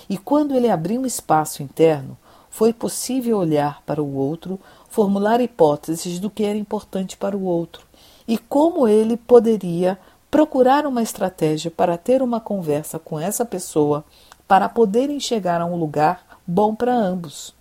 E 0.08 0.18
quando 0.18 0.54
ele 0.54 0.68
abriu 0.68 1.00
um 1.00 1.06
espaço 1.06 1.62
interno, 1.62 2.16
foi 2.50 2.72
possível 2.72 3.38
olhar 3.38 3.80
para 3.86 4.02
o 4.02 4.16
outro, 4.16 4.58
formular 4.88 5.40
hipóteses 5.40 6.18
do 6.18 6.28
que 6.28 6.44
era 6.44 6.58
importante 6.58 7.16
para 7.16 7.36
o 7.36 7.44
outro 7.44 7.86
e 8.26 8.36
como 8.36 8.88
ele 8.88 9.16
poderia 9.16 9.98
procurar 10.30 10.86
uma 10.86 11.02
estratégia 11.02 11.70
para 11.70 11.96
ter 11.96 12.22
uma 12.22 12.40
conversa 12.40 12.98
com 12.98 13.18
essa 13.18 13.44
pessoa 13.44 14.04
para 14.46 14.68
poderem 14.68 15.18
chegar 15.20 15.60
a 15.60 15.66
um 15.66 15.76
lugar 15.76 16.40
bom 16.46 16.74
para 16.74 16.92
ambos. 16.92 17.54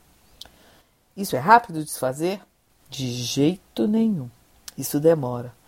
Isso 1.15 1.35
é 1.35 1.39
rápido 1.39 1.83
de 1.83 1.91
se 1.91 1.99
fazer? 1.99 2.41
De 2.89 3.11
jeito 3.11 3.87
nenhum. 3.87 4.29
Isso 4.77 4.99
demora. 4.99 5.58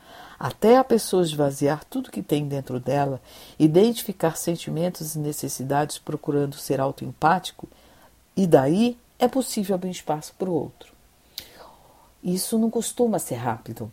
Até 0.44 0.78
a 0.78 0.84
pessoa 0.84 1.22
esvaziar 1.22 1.86
tudo 1.86 2.10
que 2.10 2.24
tem 2.24 2.48
dentro 2.48 2.80
dela, 2.80 3.22
identificar 3.60 4.36
sentimentos 4.36 5.14
e 5.14 5.20
necessidades 5.20 6.00
procurando 6.00 6.56
ser 6.56 6.82
autoempático, 6.82 7.70
e 8.36 8.48
daí 8.48 8.98
é 9.20 9.28
possível 9.28 9.76
abrir 9.76 9.92
espaço 9.92 10.34
para 10.40 10.50
o 10.50 10.54
outro. 10.54 10.92
Isso 12.24 12.58
não 12.58 12.72
costuma 12.72 13.20
ser 13.20 13.36
rápido. 13.36 13.92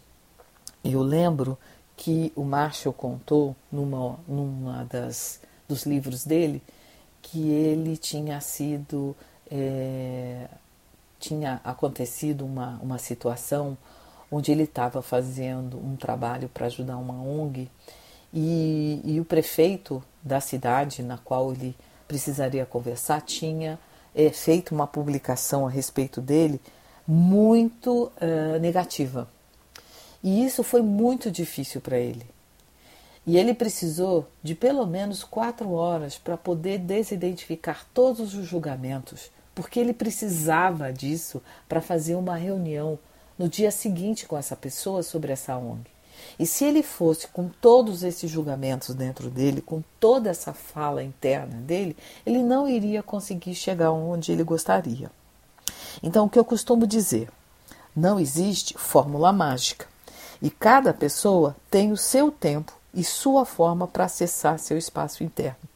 Eu 0.82 1.02
lembro 1.02 1.58
que 1.94 2.32
o 2.34 2.44
Marshall 2.44 2.94
contou 2.94 3.54
numa, 3.70 4.18
numa 4.26 4.84
das, 4.86 5.42
dos 5.68 5.84
livros 5.84 6.24
dele 6.24 6.62
que 7.20 7.50
ele 7.50 7.94
tinha 7.98 8.40
sido. 8.40 9.14
É, 9.50 10.48
tinha 11.20 11.60
acontecido 11.62 12.46
uma, 12.46 12.78
uma 12.80 12.96
situação 12.96 13.76
onde 14.30 14.52
ele 14.52 14.64
estava 14.64 15.00
fazendo 15.02 15.78
um 15.78 15.96
trabalho 15.96 16.48
para 16.48 16.66
ajudar 16.66 16.96
uma 16.96 17.14
ONG 17.14 17.68
e, 18.32 19.00
e, 19.04 19.20
o 19.20 19.24
prefeito 19.24 20.02
da 20.22 20.40
cidade 20.40 21.02
na 21.02 21.16
qual 21.16 21.52
ele 21.52 21.74
precisaria 22.06 22.66
conversar 22.66 23.22
tinha 23.22 23.78
é, 24.14 24.30
feito 24.30 24.74
uma 24.74 24.86
publicação 24.86 25.66
a 25.66 25.70
respeito 25.70 26.20
dele 26.20 26.60
muito 27.06 28.12
uh, 28.20 28.58
negativa. 28.60 29.26
E 30.22 30.44
isso 30.44 30.62
foi 30.62 30.82
muito 30.82 31.30
difícil 31.30 31.80
para 31.80 31.98
ele. 31.98 32.26
E 33.26 33.36
ele 33.36 33.54
precisou 33.54 34.26
de 34.42 34.54
pelo 34.54 34.86
menos 34.86 35.24
quatro 35.24 35.72
horas 35.72 36.18
para 36.18 36.36
poder 36.36 36.78
desidentificar 36.78 37.86
todos 37.94 38.34
os 38.34 38.46
julgamentos, 38.46 39.30
porque 39.54 39.78
ele 39.78 39.92
precisava 39.92 40.92
disso 40.92 41.42
para 41.68 41.80
fazer 41.80 42.14
uma 42.14 42.36
reunião 42.36 42.98
no 43.38 43.48
dia 43.48 43.70
seguinte 43.70 44.26
com 44.26 44.36
essa 44.36 44.56
pessoa 44.56 45.02
sobre 45.02 45.32
essa 45.32 45.56
ONG. 45.56 45.88
E 46.38 46.46
se 46.46 46.64
ele 46.64 46.82
fosse 46.82 47.28
com 47.28 47.48
todos 47.48 48.02
esses 48.02 48.30
julgamentos 48.30 48.94
dentro 48.94 49.30
dele, 49.30 49.60
com 49.60 49.82
toda 50.00 50.30
essa 50.30 50.52
fala 50.52 51.02
interna 51.02 51.60
dele, 51.60 51.96
ele 52.26 52.42
não 52.42 52.68
iria 52.68 53.02
conseguir 53.02 53.54
chegar 53.54 53.92
onde 53.92 54.32
ele 54.32 54.42
gostaria. 54.42 55.10
Então, 56.02 56.26
o 56.26 56.30
que 56.30 56.38
eu 56.38 56.44
costumo 56.44 56.86
dizer? 56.86 57.30
Não 57.94 58.18
existe 58.20 58.74
fórmula 58.76 59.32
mágica 59.32 59.86
e 60.40 60.50
cada 60.50 60.94
pessoa 60.94 61.56
tem 61.70 61.90
o 61.90 61.96
seu 61.96 62.30
tempo 62.30 62.72
e 62.94 63.02
sua 63.02 63.44
forma 63.44 63.86
para 63.86 64.04
acessar 64.04 64.58
seu 64.58 64.78
espaço 64.78 65.24
interno, 65.24 65.68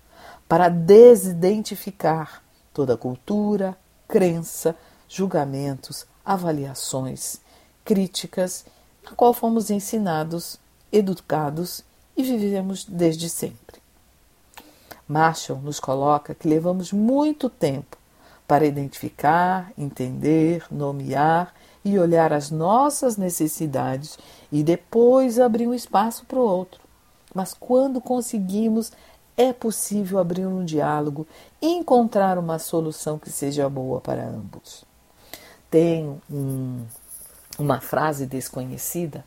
para 0.48 0.68
desidentificar 0.68 2.42
toda 2.72 2.96
cultura, 2.96 3.76
crença, 4.06 4.76
julgamentos, 5.08 6.06
avaliações, 6.24 7.40
críticas, 7.84 8.64
a 9.06 9.14
qual 9.14 9.32
fomos 9.32 9.70
ensinados, 9.70 10.58
educados 10.92 11.84
e 12.16 12.22
vivemos 12.22 12.84
desde 12.84 13.28
sempre. 13.28 13.80
Marshall 15.08 15.60
nos 15.60 15.80
coloca 15.80 16.34
que 16.34 16.48
levamos 16.48 16.92
muito 16.92 17.50
tempo 17.50 17.96
para 18.46 18.66
identificar, 18.66 19.72
entender, 19.76 20.64
nomear 20.70 21.54
e 21.84 21.98
olhar 21.98 22.32
as 22.32 22.50
nossas 22.50 23.16
necessidades 23.16 24.18
e 24.50 24.62
depois 24.62 25.38
abrir 25.38 25.66
um 25.66 25.74
espaço 25.74 26.24
para 26.26 26.38
o 26.38 26.46
outro. 26.46 26.80
Mas 27.34 27.54
quando 27.54 28.00
conseguimos, 28.00 28.92
é 29.36 29.52
possível 29.52 30.18
abrir 30.18 30.46
um 30.46 30.64
diálogo 30.64 31.26
e 31.60 31.68
encontrar 31.68 32.38
uma 32.38 32.58
solução 32.58 33.18
que 33.18 33.30
seja 33.30 33.68
boa 33.68 34.00
para 34.00 34.22
ambos. 34.22 34.84
Tem 35.70 36.20
um, 36.30 36.84
uma 37.58 37.80
frase 37.80 38.26
desconhecida 38.26 39.24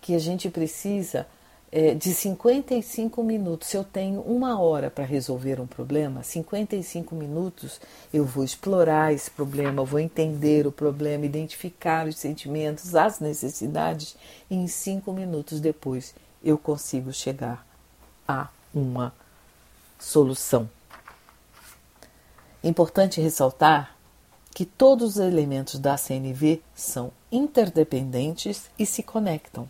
que 0.00 0.14
a 0.14 0.18
gente 0.18 0.48
precisa 0.48 1.26
é, 1.72 1.94
de 1.94 2.12
55 2.12 3.22
minutos. 3.22 3.68
Se 3.68 3.76
eu 3.76 3.84
tenho 3.84 4.20
uma 4.22 4.60
hora 4.60 4.90
para 4.90 5.04
resolver 5.04 5.60
um 5.60 5.66
problema, 5.66 6.22
55 6.22 7.14
minutos 7.14 7.80
eu 8.12 8.24
vou 8.24 8.42
explorar 8.42 9.12
esse 9.12 9.30
problema, 9.30 9.84
vou 9.84 10.00
entender 10.00 10.66
o 10.66 10.72
problema, 10.72 11.24
identificar 11.24 12.06
os 12.06 12.16
sentimentos, 12.16 12.94
as 12.94 13.20
necessidades, 13.20 14.16
e 14.50 14.56
em 14.56 14.66
cinco 14.66 15.12
minutos 15.12 15.60
depois 15.60 16.14
eu 16.42 16.58
consigo 16.58 17.12
chegar 17.12 17.66
a 18.26 18.48
uma 18.74 19.12
solução. 19.98 20.68
Importante 22.62 23.20
ressaltar 23.20 23.96
que 24.54 24.64
todos 24.64 25.16
os 25.16 25.18
elementos 25.18 25.78
da 25.78 25.96
CNV 25.96 26.60
são 26.74 27.12
interdependentes 27.30 28.70
e 28.78 28.84
se 28.84 29.02
conectam. 29.02 29.68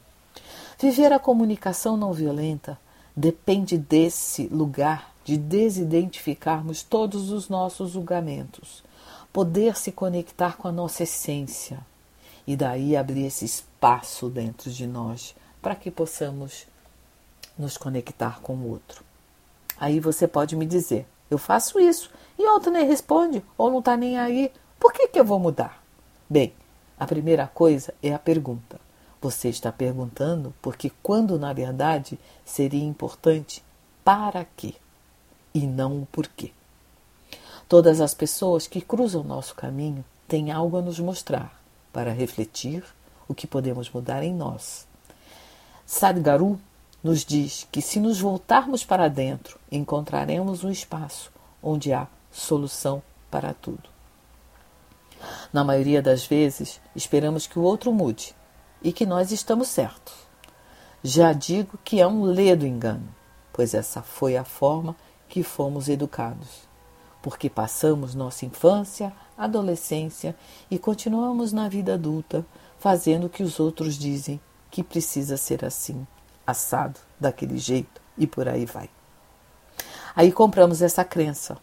Viver 0.78 1.12
a 1.12 1.18
comunicação 1.18 1.96
não 1.96 2.12
violenta 2.12 2.78
depende 3.14 3.76
desse 3.76 4.46
lugar 4.46 5.12
de 5.24 5.36
desidentificarmos 5.36 6.82
todos 6.82 7.30
os 7.30 7.48
nossos 7.48 7.90
julgamentos, 7.90 8.82
poder 9.32 9.76
se 9.76 9.92
conectar 9.92 10.56
com 10.56 10.66
a 10.66 10.72
nossa 10.72 11.02
essência 11.02 11.78
e 12.46 12.56
daí 12.56 12.96
abrir 12.96 13.26
esse 13.26 13.44
espaço 13.44 14.28
dentro 14.28 14.70
de 14.70 14.86
nós 14.86 15.34
para 15.60 15.74
que 15.74 15.90
possamos 15.90 16.66
nos 17.58 17.76
conectar 17.76 18.40
com 18.40 18.54
o 18.54 18.70
outro. 18.70 19.04
Aí 19.78 20.00
você 20.00 20.26
pode 20.26 20.56
me 20.56 20.66
dizer: 20.66 21.06
eu 21.30 21.38
faço 21.38 21.78
isso 21.78 22.10
e 22.38 22.48
outro 22.48 22.70
nem 22.70 22.86
responde 22.86 23.44
ou 23.56 23.70
não 23.70 23.80
está 23.80 23.96
nem 23.96 24.18
aí, 24.18 24.50
por 24.78 24.92
que, 24.92 25.08
que 25.08 25.20
eu 25.20 25.24
vou 25.24 25.38
mudar? 25.38 25.82
Bem, 26.28 26.52
a 27.00 27.06
primeira 27.06 27.46
coisa 27.46 27.94
é 28.02 28.12
a 28.12 28.18
pergunta. 28.18 28.78
Você 29.22 29.48
está 29.48 29.72
perguntando 29.72 30.52
porque, 30.60 30.92
quando 31.02 31.38
na 31.38 31.50
verdade 31.50 32.18
seria 32.44 32.84
importante 32.84 33.64
para 34.04 34.44
quê 34.54 34.74
e 35.54 35.66
não 35.66 36.02
o 36.02 36.06
porquê. 36.12 36.52
Todas 37.66 38.02
as 38.02 38.12
pessoas 38.12 38.66
que 38.66 38.82
cruzam 38.82 39.24
nosso 39.24 39.54
caminho 39.54 40.04
têm 40.28 40.52
algo 40.52 40.76
a 40.76 40.82
nos 40.82 41.00
mostrar 41.00 41.58
para 41.90 42.12
refletir 42.12 42.84
o 43.26 43.34
que 43.34 43.46
podemos 43.46 43.90
mudar 43.90 44.22
em 44.22 44.34
nós. 44.34 44.86
Sadhguru 45.86 46.60
nos 47.02 47.24
diz 47.24 47.66
que 47.72 47.80
se 47.80 47.98
nos 47.98 48.20
voltarmos 48.20 48.84
para 48.84 49.08
dentro, 49.08 49.58
encontraremos 49.72 50.64
um 50.64 50.70
espaço 50.70 51.32
onde 51.62 51.94
há 51.94 52.06
solução 52.30 53.02
para 53.30 53.54
tudo. 53.54 53.88
Na 55.52 55.64
maioria 55.64 56.00
das 56.00 56.24
vezes, 56.26 56.80
esperamos 56.94 57.46
que 57.46 57.58
o 57.58 57.62
outro 57.62 57.92
mude, 57.92 58.34
e 58.82 58.92
que 58.92 59.06
nós 59.06 59.30
estamos 59.30 59.68
certos. 59.68 60.14
Já 61.02 61.32
digo 61.32 61.78
que 61.84 62.00
é 62.00 62.06
um 62.06 62.24
ledo 62.24 62.66
engano, 62.66 63.08
pois 63.52 63.74
essa 63.74 64.02
foi 64.02 64.36
a 64.36 64.44
forma 64.44 64.96
que 65.28 65.42
fomos 65.42 65.88
educados, 65.88 66.68
porque 67.22 67.48
passamos 67.48 68.14
nossa 68.14 68.44
infância, 68.44 69.12
adolescência 69.36 70.36
e 70.70 70.78
continuamos 70.78 71.52
na 71.52 71.68
vida 71.68 71.94
adulta 71.94 72.44
fazendo 72.78 73.26
o 73.26 73.30
que 73.30 73.42
os 73.42 73.60
outros 73.60 73.94
dizem 73.94 74.40
que 74.70 74.82
precisa 74.82 75.36
ser 75.36 75.64
assim, 75.64 76.06
assado, 76.46 77.00
daquele 77.18 77.58
jeito 77.58 78.00
e 78.16 78.26
por 78.26 78.48
aí 78.48 78.66
vai. 78.66 78.90
Aí 80.14 80.32
compramos 80.32 80.82
essa 80.82 81.04
crença 81.04 81.56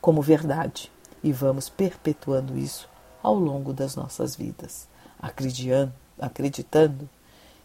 como 0.00 0.22
verdade 0.22 0.90
e 1.22 1.32
vamos 1.32 1.68
perpetuando 1.68 2.56
isso 2.56 2.88
ao 3.24 3.34
longo 3.34 3.72
das 3.72 3.96
nossas 3.96 4.36
vidas, 4.36 4.86
acreditando 6.18 7.08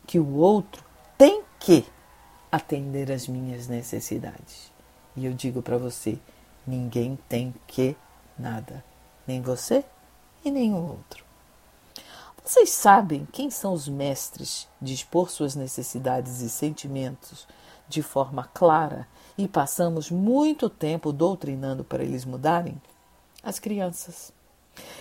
que 0.08 0.18
o 0.18 0.38
outro 0.38 0.82
tem 1.18 1.44
que 1.60 1.86
atender 2.50 3.12
às 3.12 3.28
minhas 3.28 3.68
necessidades. 3.68 4.72
E 5.18 5.26
eu 5.26 5.34
digo 5.34 5.62
para 5.62 5.78
você: 5.78 6.18
ninguém 6.66 7.20
tem 7.28 7.54
que 7.68 7.98
nada, 8.38 8.84
nem 9.28 9.42
você 9.42 9.84
e 10.46 10.50
nenhum 10.50 10.88
outro. 10.88 11.26
Vocês 12.44 12.70
sabem 12.70 13.28
quem 13.32 13.52
são 13.52 13.74
os 13.74 13.88
mestres 13.88 14.66
de 14.82 14.94
expor 14.94 15.30
suas 15.30 15.56
necessidades 15.56 16.40
e 16.40 16.50
sentimentos 16.50 17.46
de 17.88 18.02
forma 18.02 18.50
clara 18.54 19.06
e 19.38 19.48
passamos 19.48 20.10
muito 20.10 20.70
tempo 20.70 21.12
doutrinando 21.12 21.84
para 21.84 22.02
eles 22.02 22.24
mudarem? 22.24 22.82
As 23.44 23.60
crianças. 23.60 24.39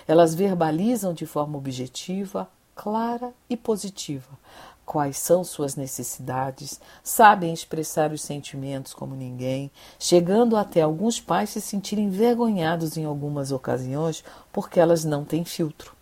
Elas 0.06 0.34
verbalizam 0.34 1.12
de 1.12 1.26
forma 1.26 1.58
objetiva 1.58 2.48
clara 2.78 3.32
e 3.50 3.56
positiva. 3.56 4.38
Quais 4.86 5.18
são 5.18 5.44
suas 5.44 5.76
necessidades, 5.76 6.80
sabem 7.02 7.52
expressar 7.52 8.12
os 8.12 8.22
sentimentos 8.22 8.94
como 8.94 9.14
ninguém, 9.14 9.70
chegando 9.98 10.56
até 10.56 10.80
alguns 10.80 11.20
pais 11.20 11.50
se 11.50 11.60
sentirem 11.60 12.06
envergonhados 12.06 12.96
em 12.96 13.04
algumas 13.04 13.52
ocasiões 13.52 14.24
porque 14.52 14.80
elas 14.80 15.04
não 15.04 15.24
têm 15.24 15.44
filtro. 15.44 15.92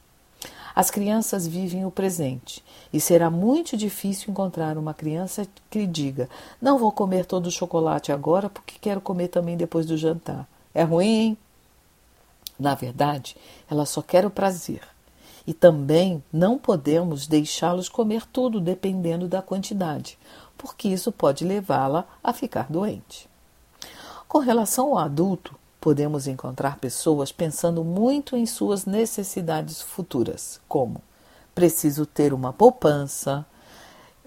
As 0.74 0.90
crianças 0.90 1.46
vivem 1.46 1.86
o 1.86 1.90
presente 1.90 2.62
e 2.92 3.00
será 3.00 3.30
muito 3.30 3.78
difícil 3.78 4.30
encontrar 4.30 4.76
uma 4.76 4.92
criança 4.92 5.48
que 5.70 5.86
diga: 5.86 6.28
Não 6.60 6.78
vou 6.78 6.92
comer 6.92 7.24
todo 7.24 7.46
o 7.46 7.50
chocolate 7.50 8.12
agora 8.12 8.50
porque 8.50 8.74
quero 8.78 9.00
comer 9.00 9.28
também 9.28 9.56
depois 9.56 9.86
do 9.86 9.96
jantar. 9.96 10.46
É 10.74 10.82
ruim, 10.82 11.06
hein? 11.06 11.38
Na 12.58 12.74
verdade, 12.74 13.36
ela 13.70 13.86
só 13.86 14.02
quer 14.02 14.24
o 14.24 14.30
prazer. 14.30 14.82
E 15.46 15.54
também 15.54 16.22
não 16.32 16.58
podemos 16.58 17.26
deixá-los 17.26 17.88
comer 17.88 18.26
tudo 18.26 18.60
dependendo 18.60 19.28
da 19.28 19.40
quantidade, 19.40 20.18
porque 20.58 20.88
isso 20.88 21.12
pode 21.12 21.44
levá-la 21.44 22.04
a 22.22 22.32
ficar 22.32 22.70
doente. 22.70 23.28
Com 24.26 24.38
relação 24.38 24.88
ao 24.88 24.98
adulto, 24.98 25.54
podemos 25.80 26.26
encontrar 26.26 26.78
pessoas 26.78 27.30
pensando 27.30 27.84
muito 27.84 28.36
em 28.36 28.44
suas 28.44 28.86
necessidades 28.86 29.80
futuras, 29.80 30.60
como 30.66 31.00
preciso 31.54 32.04
ter 32.04 32.34
uma 32.34 32.52
poupança 32.52 33.46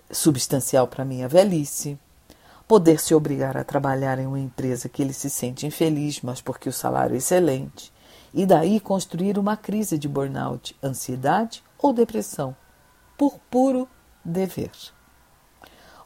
substancial 0.09 0.87
para 0.87 1.05
minha 1.05 1.27
velhice, 1.27 1.99
poder 2.67 2.99
se 2.99 3.13
obrigar 3.13 3.57
a 3.57 3.63
trabalhar 3.63 4.17
em 4.19 4.25
uma 4.25 4.39
empresa 4.39 4.87
que 4.87 5.01
ele 5.01 5.13
se 5.13 5.29
sente 5.29 5.67
infeliz, 5.67 6.21
mas 6.21 6.41
porque 6.41 6.69
o 6.69 6.73
salário 6.73 7.13
é 7.13 7.17
excelente, 7.17 7.91
e 8.33 8.45
daí 8.45 8.79
construir 8.79 9.37
uma 9.37 9.57
crise 9.57 9.97
de 9.97 10.07
burnout, 10.07 10.75
ansiedade 10.83 11.63
ou 11.77 11.93
depressão, 11.93 12.55
por 13.17 13.39
puro 13.49 13.87
dever. 14.23 14.71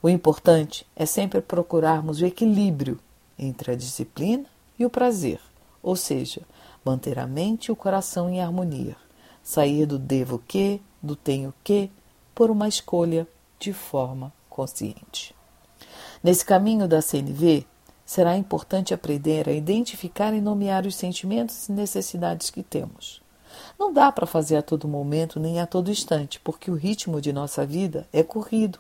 O 0.01 0.09
importante 0.09 0.85
é 0.95 1.05
sempre 1.05 1.41
procurarmos 1.41 2.21
o 2.21 2.25
equilíbrio 2.25 2.99
entre 3.37 3.71
a 3.71 3.75
disciplina 3.75 4.45
e 4.77 4.85
o 4.85 4.89
prazer, 4.89 5.39
ou 5.81 5.95
seja, 5.95 6.41
manter 6.83 7.17
a 7.17 7.25
mente 7.25 7.67
e 7.67 7.71
o 7.71 7.75
coração 7.75 8.29
em 8.29 8.41
harmonia, 8.41 8.95
sair 9.41 9.85
do 9.85 9.97
devo 9.97 10.39
que, 10.39 10.81
do 11.01 11.15
tenho 11.15 11.53
que, 11.63 11.89
por 12.35 12.49
uma 12.49 12.67
escolha 12.67 13.27
de 13.59 13.71
forma 13.71 14.33
consciente. 14.49 15.33
Nesse 16.21 16.43
caminho 16.45 16.87
da 16.87 17.01
CNV, 17.01 17.65
será 18.05 18.37
importante 18.37 18.93
aprender 18.93 19.47
a 19.47 19.53
identificar 19.53 20.33
e 20.33 20.41
nomear 20.41 20.85
os 20.85 20.95
sentimentos 20.95 21.67
e 21.67 21.71
necessidades 21.71 22.49
que 22.49 22.63
temos. 22.63 23.21
Não 23.77 23.93
dá 23.93 24.11
para 24.11 24.25
fazer 24.25 24.57
a 24.57 24.61
todo 24.61 24.87
momento 24.87 25.39
nem 25.39 25.59
a 25.59 25.67
todo 25.67 25.91
instante, 25.91 26.39
porque 26.39 26.71
o 26.71 26.75
ritmo 26.75 27.21
de 27.21 27.31
nossa 27.31 27.65
vida 27.65 28.07
é 28.11 28.23
corrido. 28.23 28.79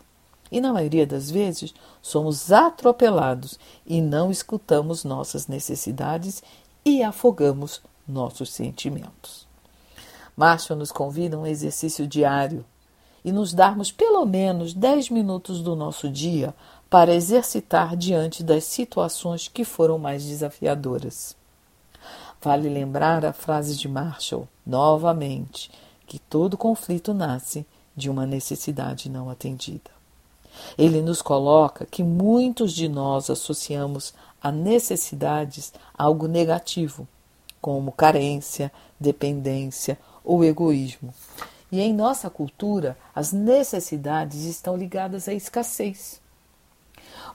E 0.51 0.61
na 0.61 0.71
maioria 0.71 1.05
das 1.05 1.31
vezes 1.31 1.73
somos 2.01 2.51
atropelados 2.51 3.57
e 3.85 4.01
não 4.01 4.29
escutamos 4.29 5.03
nossas 5.03 5.47
necessidades 5.47 6.43
e 6.85 7.01
afogamos 7.01 7.81
nossos 8.07 8.51
sentimentos. 8.51 9.47
Marshall 10.35 10.77
nos 10.77 10.91
convida 10.91 11.37
a 11.37 11.39
um 11.39 11.47
exercício 11.47 12.07
diário 12.07 12.65
e 13.23 13.31
nos 13.31 13.53
darmos 13.53 13.91
pelo 13.91 14.25
menos 14.25 14.73
10 14.73 15.09
minutos 15.09 15.61
do 15.61 15.75
nosso 15.75 16.09
dia 16.09 16.53
para 16.93 17.15
exercitar 17.15 17.97
diante 17.97 18.43
das 18.43 18.65
situações 18.65 19.47
que 19.47 19.65
foram 19.65 19.97
mais 19.97 20.23
desafiadoras. 20.23 21.35
Vale 22.39 22.69
lembrar 22.69 23.25
a 23.25 23.33
frase 23.33 23.75
de 23.75 23.87
Marshall, 23.87 24.47
novamente, 24.63 25.71
que 26.05 26.19
todo 26.19 26.55
conflito 26.55 27.11
nasce 27.11 27.65
de 27.95 28.11
uma 28.11 28.27
necessidade 28.27 29.09
não 29.09 29.27
atendida. 29.27 29.89
Ele 30.77 31.01
nos 31.01 31.19
coloca 31.19 31.83
que 31.83 32.03
muitos 32.03 32.71
de 32.71 32.87
nós 32.87 33.27
associamos 33.27 34.13
a 34.39 34.51
necessidades 34.51 35.73
algo 35.97 36.27
negativo, 36.27 37.07
como 37.59 37.91
carência, 37.91 38.71
dependência 38.99 39.97
ou 40.23 40.45
egoísmo. 40.45 41.11
E 41.71 41.81
em 41.81 41.91
nossa 41.91 42.29
cultura, 42.29 42.95
as 43.15 43.33
necessidades 43.33 44.43
estão 44.43 44.77
ligadas 44.77 45.27
à 45.27 45.33
escassez. 45.33 46.21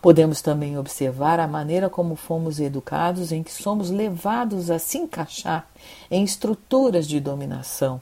Podemos 0.01 0.41
também 0.41 0.79
observar 0.79 1.41
a 1.41 1.49
maneira 1.49 1.91
como 1.91 2.15
fomos 2.17 2.61
educados, 2.61 3.33
em 3.33 3.43
que 3.43 3.53
somos 3.53 3.91
levados 3.91 4.71
a 4.71 4.79
se 4.79 4.99
encaixar 4.99 5.69
em 6.11 6.23
estruturas 6.23 7.07
de 7.07 7.19
dominação, 7.21 8.01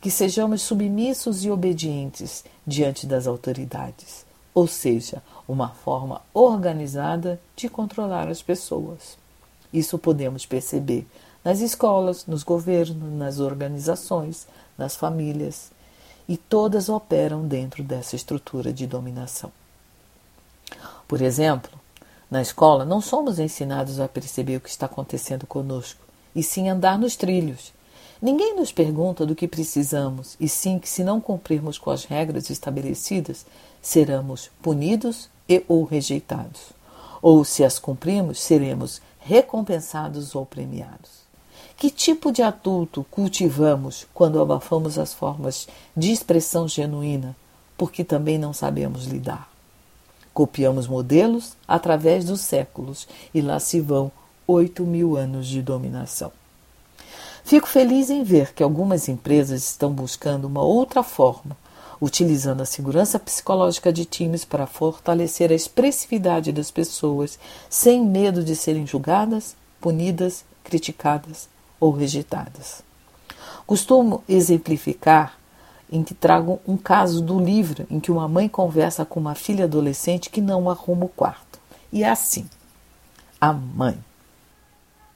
que 0.00 0.10
sejamos 0.10 0.62
submissos 0.62 1.44
e 1.44 1.50
obedientes 1.50 2.44
diante 2.66 3.06
das 3.06 3.26
autoridades, 3.26 4.26
ou 4.54 4.66
seja, 4.66 5.22
uma 5.46 5.68
forma 5.68 6.20
organizada 6.34 7.40
de 7.54 7.68
controlar 7.68 8.28
as 8.28 8.42
pessoas. 8.42 9.16
Isso 9.72 9.98
podemos 9.98 10.44
perceber 10.44 11.06
nas 11.44 11.60
escolas, 11.60 12.26
nos 12.26 12.42
governos, 12.42 13.12
nas 13.12 13.38
organizações, 13.38 14.48
nas 14.76 14.96
famílias, 14.96 15.70
e 16.28 16.36
todas 16.36 16.88
operam 16.88 17.46
dentro 17.46 17.84
dessa 17.84 18.16
estrutura 18.16 18.72
de 18.72 18.84
dominação. 18.84 19.52
Por 21.06 21.22
exemplo, 21.22 21.72
na 22.30 22.42
escola 22.42 22.84
não 22.84 23.00
somos 23.00 23.38
ensinados 23.38 24.00
a 24.00 24.08
perceber 24.08 24.56
o 24.56 24.60
que 24.60 24.68
está 24.68 24.86
acontecendo 24.86 25.46
conosco, 25.46 26.00
e 26.34 26.42
sim 26.42 26.68
andar 26.68 26.98
nos 26.98 27.14
trilhos. 27.16 27.72
Ninguém 28.20 28.56
nos 28.56 28.72
pergunta 28.72 29.24
do 29.24 29.34
que 29.34 29.46
precisamos, 29.46 30.36
e 30.40 30.48
sim 30.48 30.78
que, 30.78 30.88
se 30.88 31.04
não 31.04 31.20
cumprirmos 31.20 31.78
com 31.78 31.90
as 31.90 32.04
regras 32.04 32.50
estabelecidas, 32.50 33.46
seremos 33.80 34.50
punidos 34.60 35.28
e 35.48 35.62
ou 35.68 35.84
rejeitados. 35.84 36.72
Ou, 37.22 37.44
se 37.44 37.62
as 37.62 37.78
cumprimos, 37.78 38.40
seremos 38.40 39.00
recompensados 39.20 40.34
ou 40.34 40.44
premiados. 40.44 41.26
Que 41.76 41.90
tipo 41.90 42.32
de 42.32 42.42
adulto 42.42 43.06
cultivamos 43.10 44.06
quando 44.14 44.40
abafamos 44.40 44.98
as 44.98 45.12
formas 45.12 45.68
de 45.96 46.10
expressão 46.10 46.66
genuína, 46.66 47.36
porque 47.76 48.02
também 48.02 48.38
não 48.38 48.52
sabemos 48.52 49.04
lidar? 49.04 49.55
Copiamos 50.36 50.86
modelos 50.86 51.56
através 51.66 52.26
dos 52.26 52.42
séculos 52.42 53.08
e 53.32 53.40
lá 53.40 53.58
se 53.58 53.80
vão 53.80 54.12
oito 54.46 54.84
mil 54.84 55.16
anos 55.16 55.46
de 55.46 55.62
dominação. 55.62 56.30
Fico 57.42 57.66
feliz 57.66 58.10
em 58.10 58.22
ver 58.22 58.52
que 58.52 58.62
algumas 58.62 59.08
empresas 59.08 59.62
estão 59.62 59.90
buscando 59.90 60.44
uma 60.44 60.60
outra 60.62 61.02
forma, 61.02 61.56
utilizando 61.98 62.60
a 62.60 62.66
segurança 62.66 63.18
psicológica 63.18 63.90
de 63.90 64.04
times 64.04 64.44
para 64.44 64.66
fortalecer 64.66 65.50
a 65.50 65.54
expressividade 65.54 66.52
das 66.52 66.70
pessoas, 66.70 67.38
sem 67.70 68.04
medo 68.04 68.44
de 68.44 68.54
serem 68.54 68.86
julgadas, 68.86 69.56
punidas, 69.80 70.44
criticadas 70.62 71.48
ou 71.80 71.92
rejeitadas. 71.92 72.82
Costumo 73.66 74.22
exemplificar 74.28 75.38
em 75.90 76.02
que 76.02 76.14
trago 76.14 76.60
um 76.66 76.76
caso 76.76 77.20
do 77.20 77.38
livro 77.38 77.86
em 77.90 78.00
que 78.00 78.10
uma 78.10 78.28
mãe 78.28 78.48
conversa 78.48 79.04
com 79.04 79.20
uma 79.20 79.34
filha 79.34 79.64
adolescente 79.64 80.30
que 80.30 80.40
não 80.40 80.68
arruma 80.68 81.04
o 81.04 81.08
quarto. 81.08 81.58
E 81.92 82.02
é 82.02 82.10
assim: 82.10 82.48
a 83.40 83.52
mãe. 83.52 84.02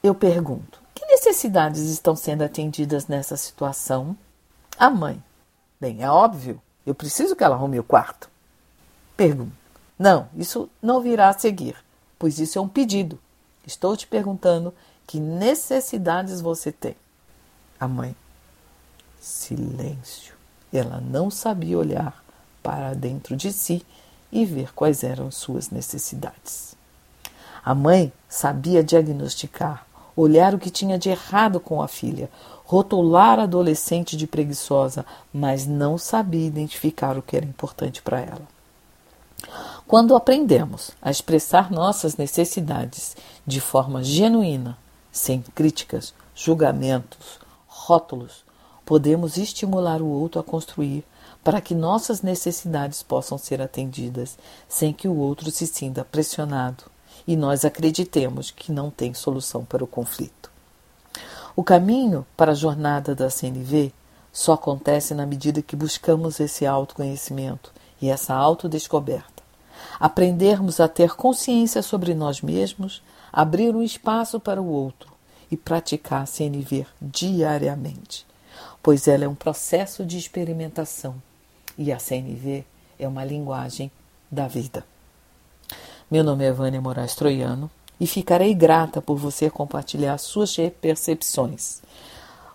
Eu 0.02 0.14
pergunto: 0.14 0.80
que 0.94 1.04
necessidades 1.06 1.83
estão 1.83 2.14
sendo 2.14 2.42
atendidas 2.42 3.06
nessa 3.06 3.37
situação? 3.37 4.16
A 4.78 4.88
mãe. 4.88 5.22
Bem, 5.80 6.02
é 6.02 6.11
óbvio, 6.11 6.61
eu 6.87 6.94
preciso 6.94 7.35
que 7.35 7.42
ela 7.42 7.56
arrume 7.56 7.78
o 7.78 7.85
quarto. 7.85 8.30
Pergunto: 9.16 9.52
não, 9.98 10.28
isso 10.37 10.70
não 10.80 11.00
virá 11.00 11.28
a 11.28 11.38
seguir, 11.38 11.76
pois 12.18 12.38
isso 12.38 12.59
é 12.59 12.62
um 12.62 12.68
pedido. 12.68 13.18
Estou 13.66 13.96
te 13.96 14.06
perguntando 14.06 14.72
que 15.06 15.20
necessidades 15.20 16.40
você 16.40 16.72
tem? 16.72 16.96
A 17.78 17.87
mãe. 17.87 18.14
Silêncio. 19.20 20.39
Ela 20.72 21.00
não 21.00 21.30
sabia 21.30 21.78
olhar 21.78 22.22
para 22.62 22.94
dentro 22.94 23.37
de 23.37 23.52
si 23.52 23.85
e 24.30 24.44
ver 24.44 24.72
quais 24.74 25.02
eram 25.02 25.30
suas 25.30 25.70
necessidades. 25.70 26.76
A 27.64 27.74
mãe 27.74 28.12
sabia 28.28 28.83
diagnosticar, 28.83 29.87
olhar 30.16 30.54
o 30.54 30.59
que 30.59 30.70
tinha 30.70 30.98
de 30.98 31.11
errado 31.11 31.61
com 31.61 31.83
a 31.83 31.88
filha, 31.88 32.30
rotular 32.64 33.38
a 33.38 33.42
adolescente 33.42 34.16
de 34.16 34.26
preguiçosa, 34.26 35.04
mas 35.33 35.66
não 35.66 35.98
sabia 35.98 36.46
identificar 36.46 37.18
o 37.18 37.22
que 37.22 37.37
era 37.37 37.44
importante 37.44 38.00
para 38.00 38.20
ela. 38.20 38.48
Quando 39.87 40.14
aprendemos 40.14 40.92
a 41.02 41.11
expressar 41.11 41.70
nossas 41.70 42.16
necessidades 42.16 43.16
de 43.46 43.61
forma 43.61 44.04
genuína, 44.04 44.78
sem 45.11 45.42
críticas, 45.42 46.14
julgamentos, 46.35 47.40
rótulos, 47.66 48.44
podemos 48.90 49.37
estimular 49.37 50.03
o 50.03 50.09
outro 50.09 50.40
a 50.40 50.42
construir 50.42 51.05
para 51.44 51.61
que 51.61 51.76
nossas 51.76 52.22
necessidades 52.22 53.05
possam 53.05 53.38
ser 53.38 53.62
atendidas 53.62 54.37
sem 54.68 54.92
que 54.92 55.07
o 55.07 55.16
outro 55.16 55.48
se 55.53 55.64
sinta 55.64 56.05
pressionado 56.05 56.83
e 57.24 57.37
nós 57.37 57.64
acreditemos 57.64 58.50
que 58.50 58.72
não 58.72 58.90
tem 58.90 59.14
solução 59.14 59.64
para 59.64 59.85
o 59.85 59.87
conflito. 59.87 60.50
O 61.55 61.62
caminho 61.62 62.26
para 62.37 62.50
a 62.50 62.55
jornada 62.57 63.14
da 63.14 63.31
CNV 63.31 63.92
só 64.33 64.55
acontece 64.55 65.14
na 65.14 65.24
medida 65.24 65.62
que 65.62 65.76
buscamos 65.76 66.40
esse 66.40 66.66
autoconhecimento 66.66 67.72
e 68.03 68.11
essa 68.11 68.35
autodescoberta. 68.35 69.40
Aprendermos 70.00 70.81
a 70.81 70.88
ter 70.88 71.14
consciência 71.14 71.81
sobre 71.81 72.12
nós 72.12 72.40
mesmos, 72.40 73.00
abrir 73.33 73.72
um 73.72 73.85
espaço 73.85 74.40
para 74.40 74.61
o 74.61 74.66
outro 74.66 75.12
e 75.48 75.57
praticar 75.57 76.26
CNV 76.26 76.88
diariamente, 77.00 78.29
pois 78.82 79.06
ela 79.08 79.24
é 79.24 79.28
um 79.28 79.34
processo 79.34 80.04
de 80.04 80.18
experimentação 80.18 81.14
e 81.76 81.92
a 81.92 81.98
CNV 81.98 82.64
é 82.98 83.08
uma 83.08 83.24
linguagem 83.24 83.90
da 84.30 84.46
vida. 84.46 84.84
Meu 86.10 86.24
nome 86.24 86.44
é 86.44 86.52
Vânia 86.52 86.80
Moraes 86.80 87.14
Troiano 87.14 87.70
e 87.98 88.06
ficarei 88.06 88.54
grata 88.54 89.00
por 89.00 89.16
você 89.16 89.48
compartilhar 89.50 90.18
suas 90.18 90.56
percepções. 90.80 91.82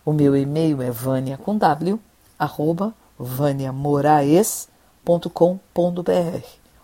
O 0.04 0.12
meu 0.14 0.36
e-mail 0.36 0.82
é 0.82 0.92
vânia 0.92 1.38
com 1.38 1.58
w, 1.58 2.00
arroba. 2.38 2.94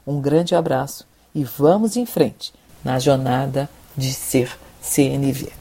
Um 0.08 0.22
grande 0.22 0.56
abraço 0.56 1.06
e 1.36 1.44
vamos 1.44 1.98
em 1.98 2.06
frente 2.06 2.54
na 2.84 2.98
jornada 3.00 3.70
de 3.96 4.14
ser 4.14 4.58
CNV. 4.82 5.61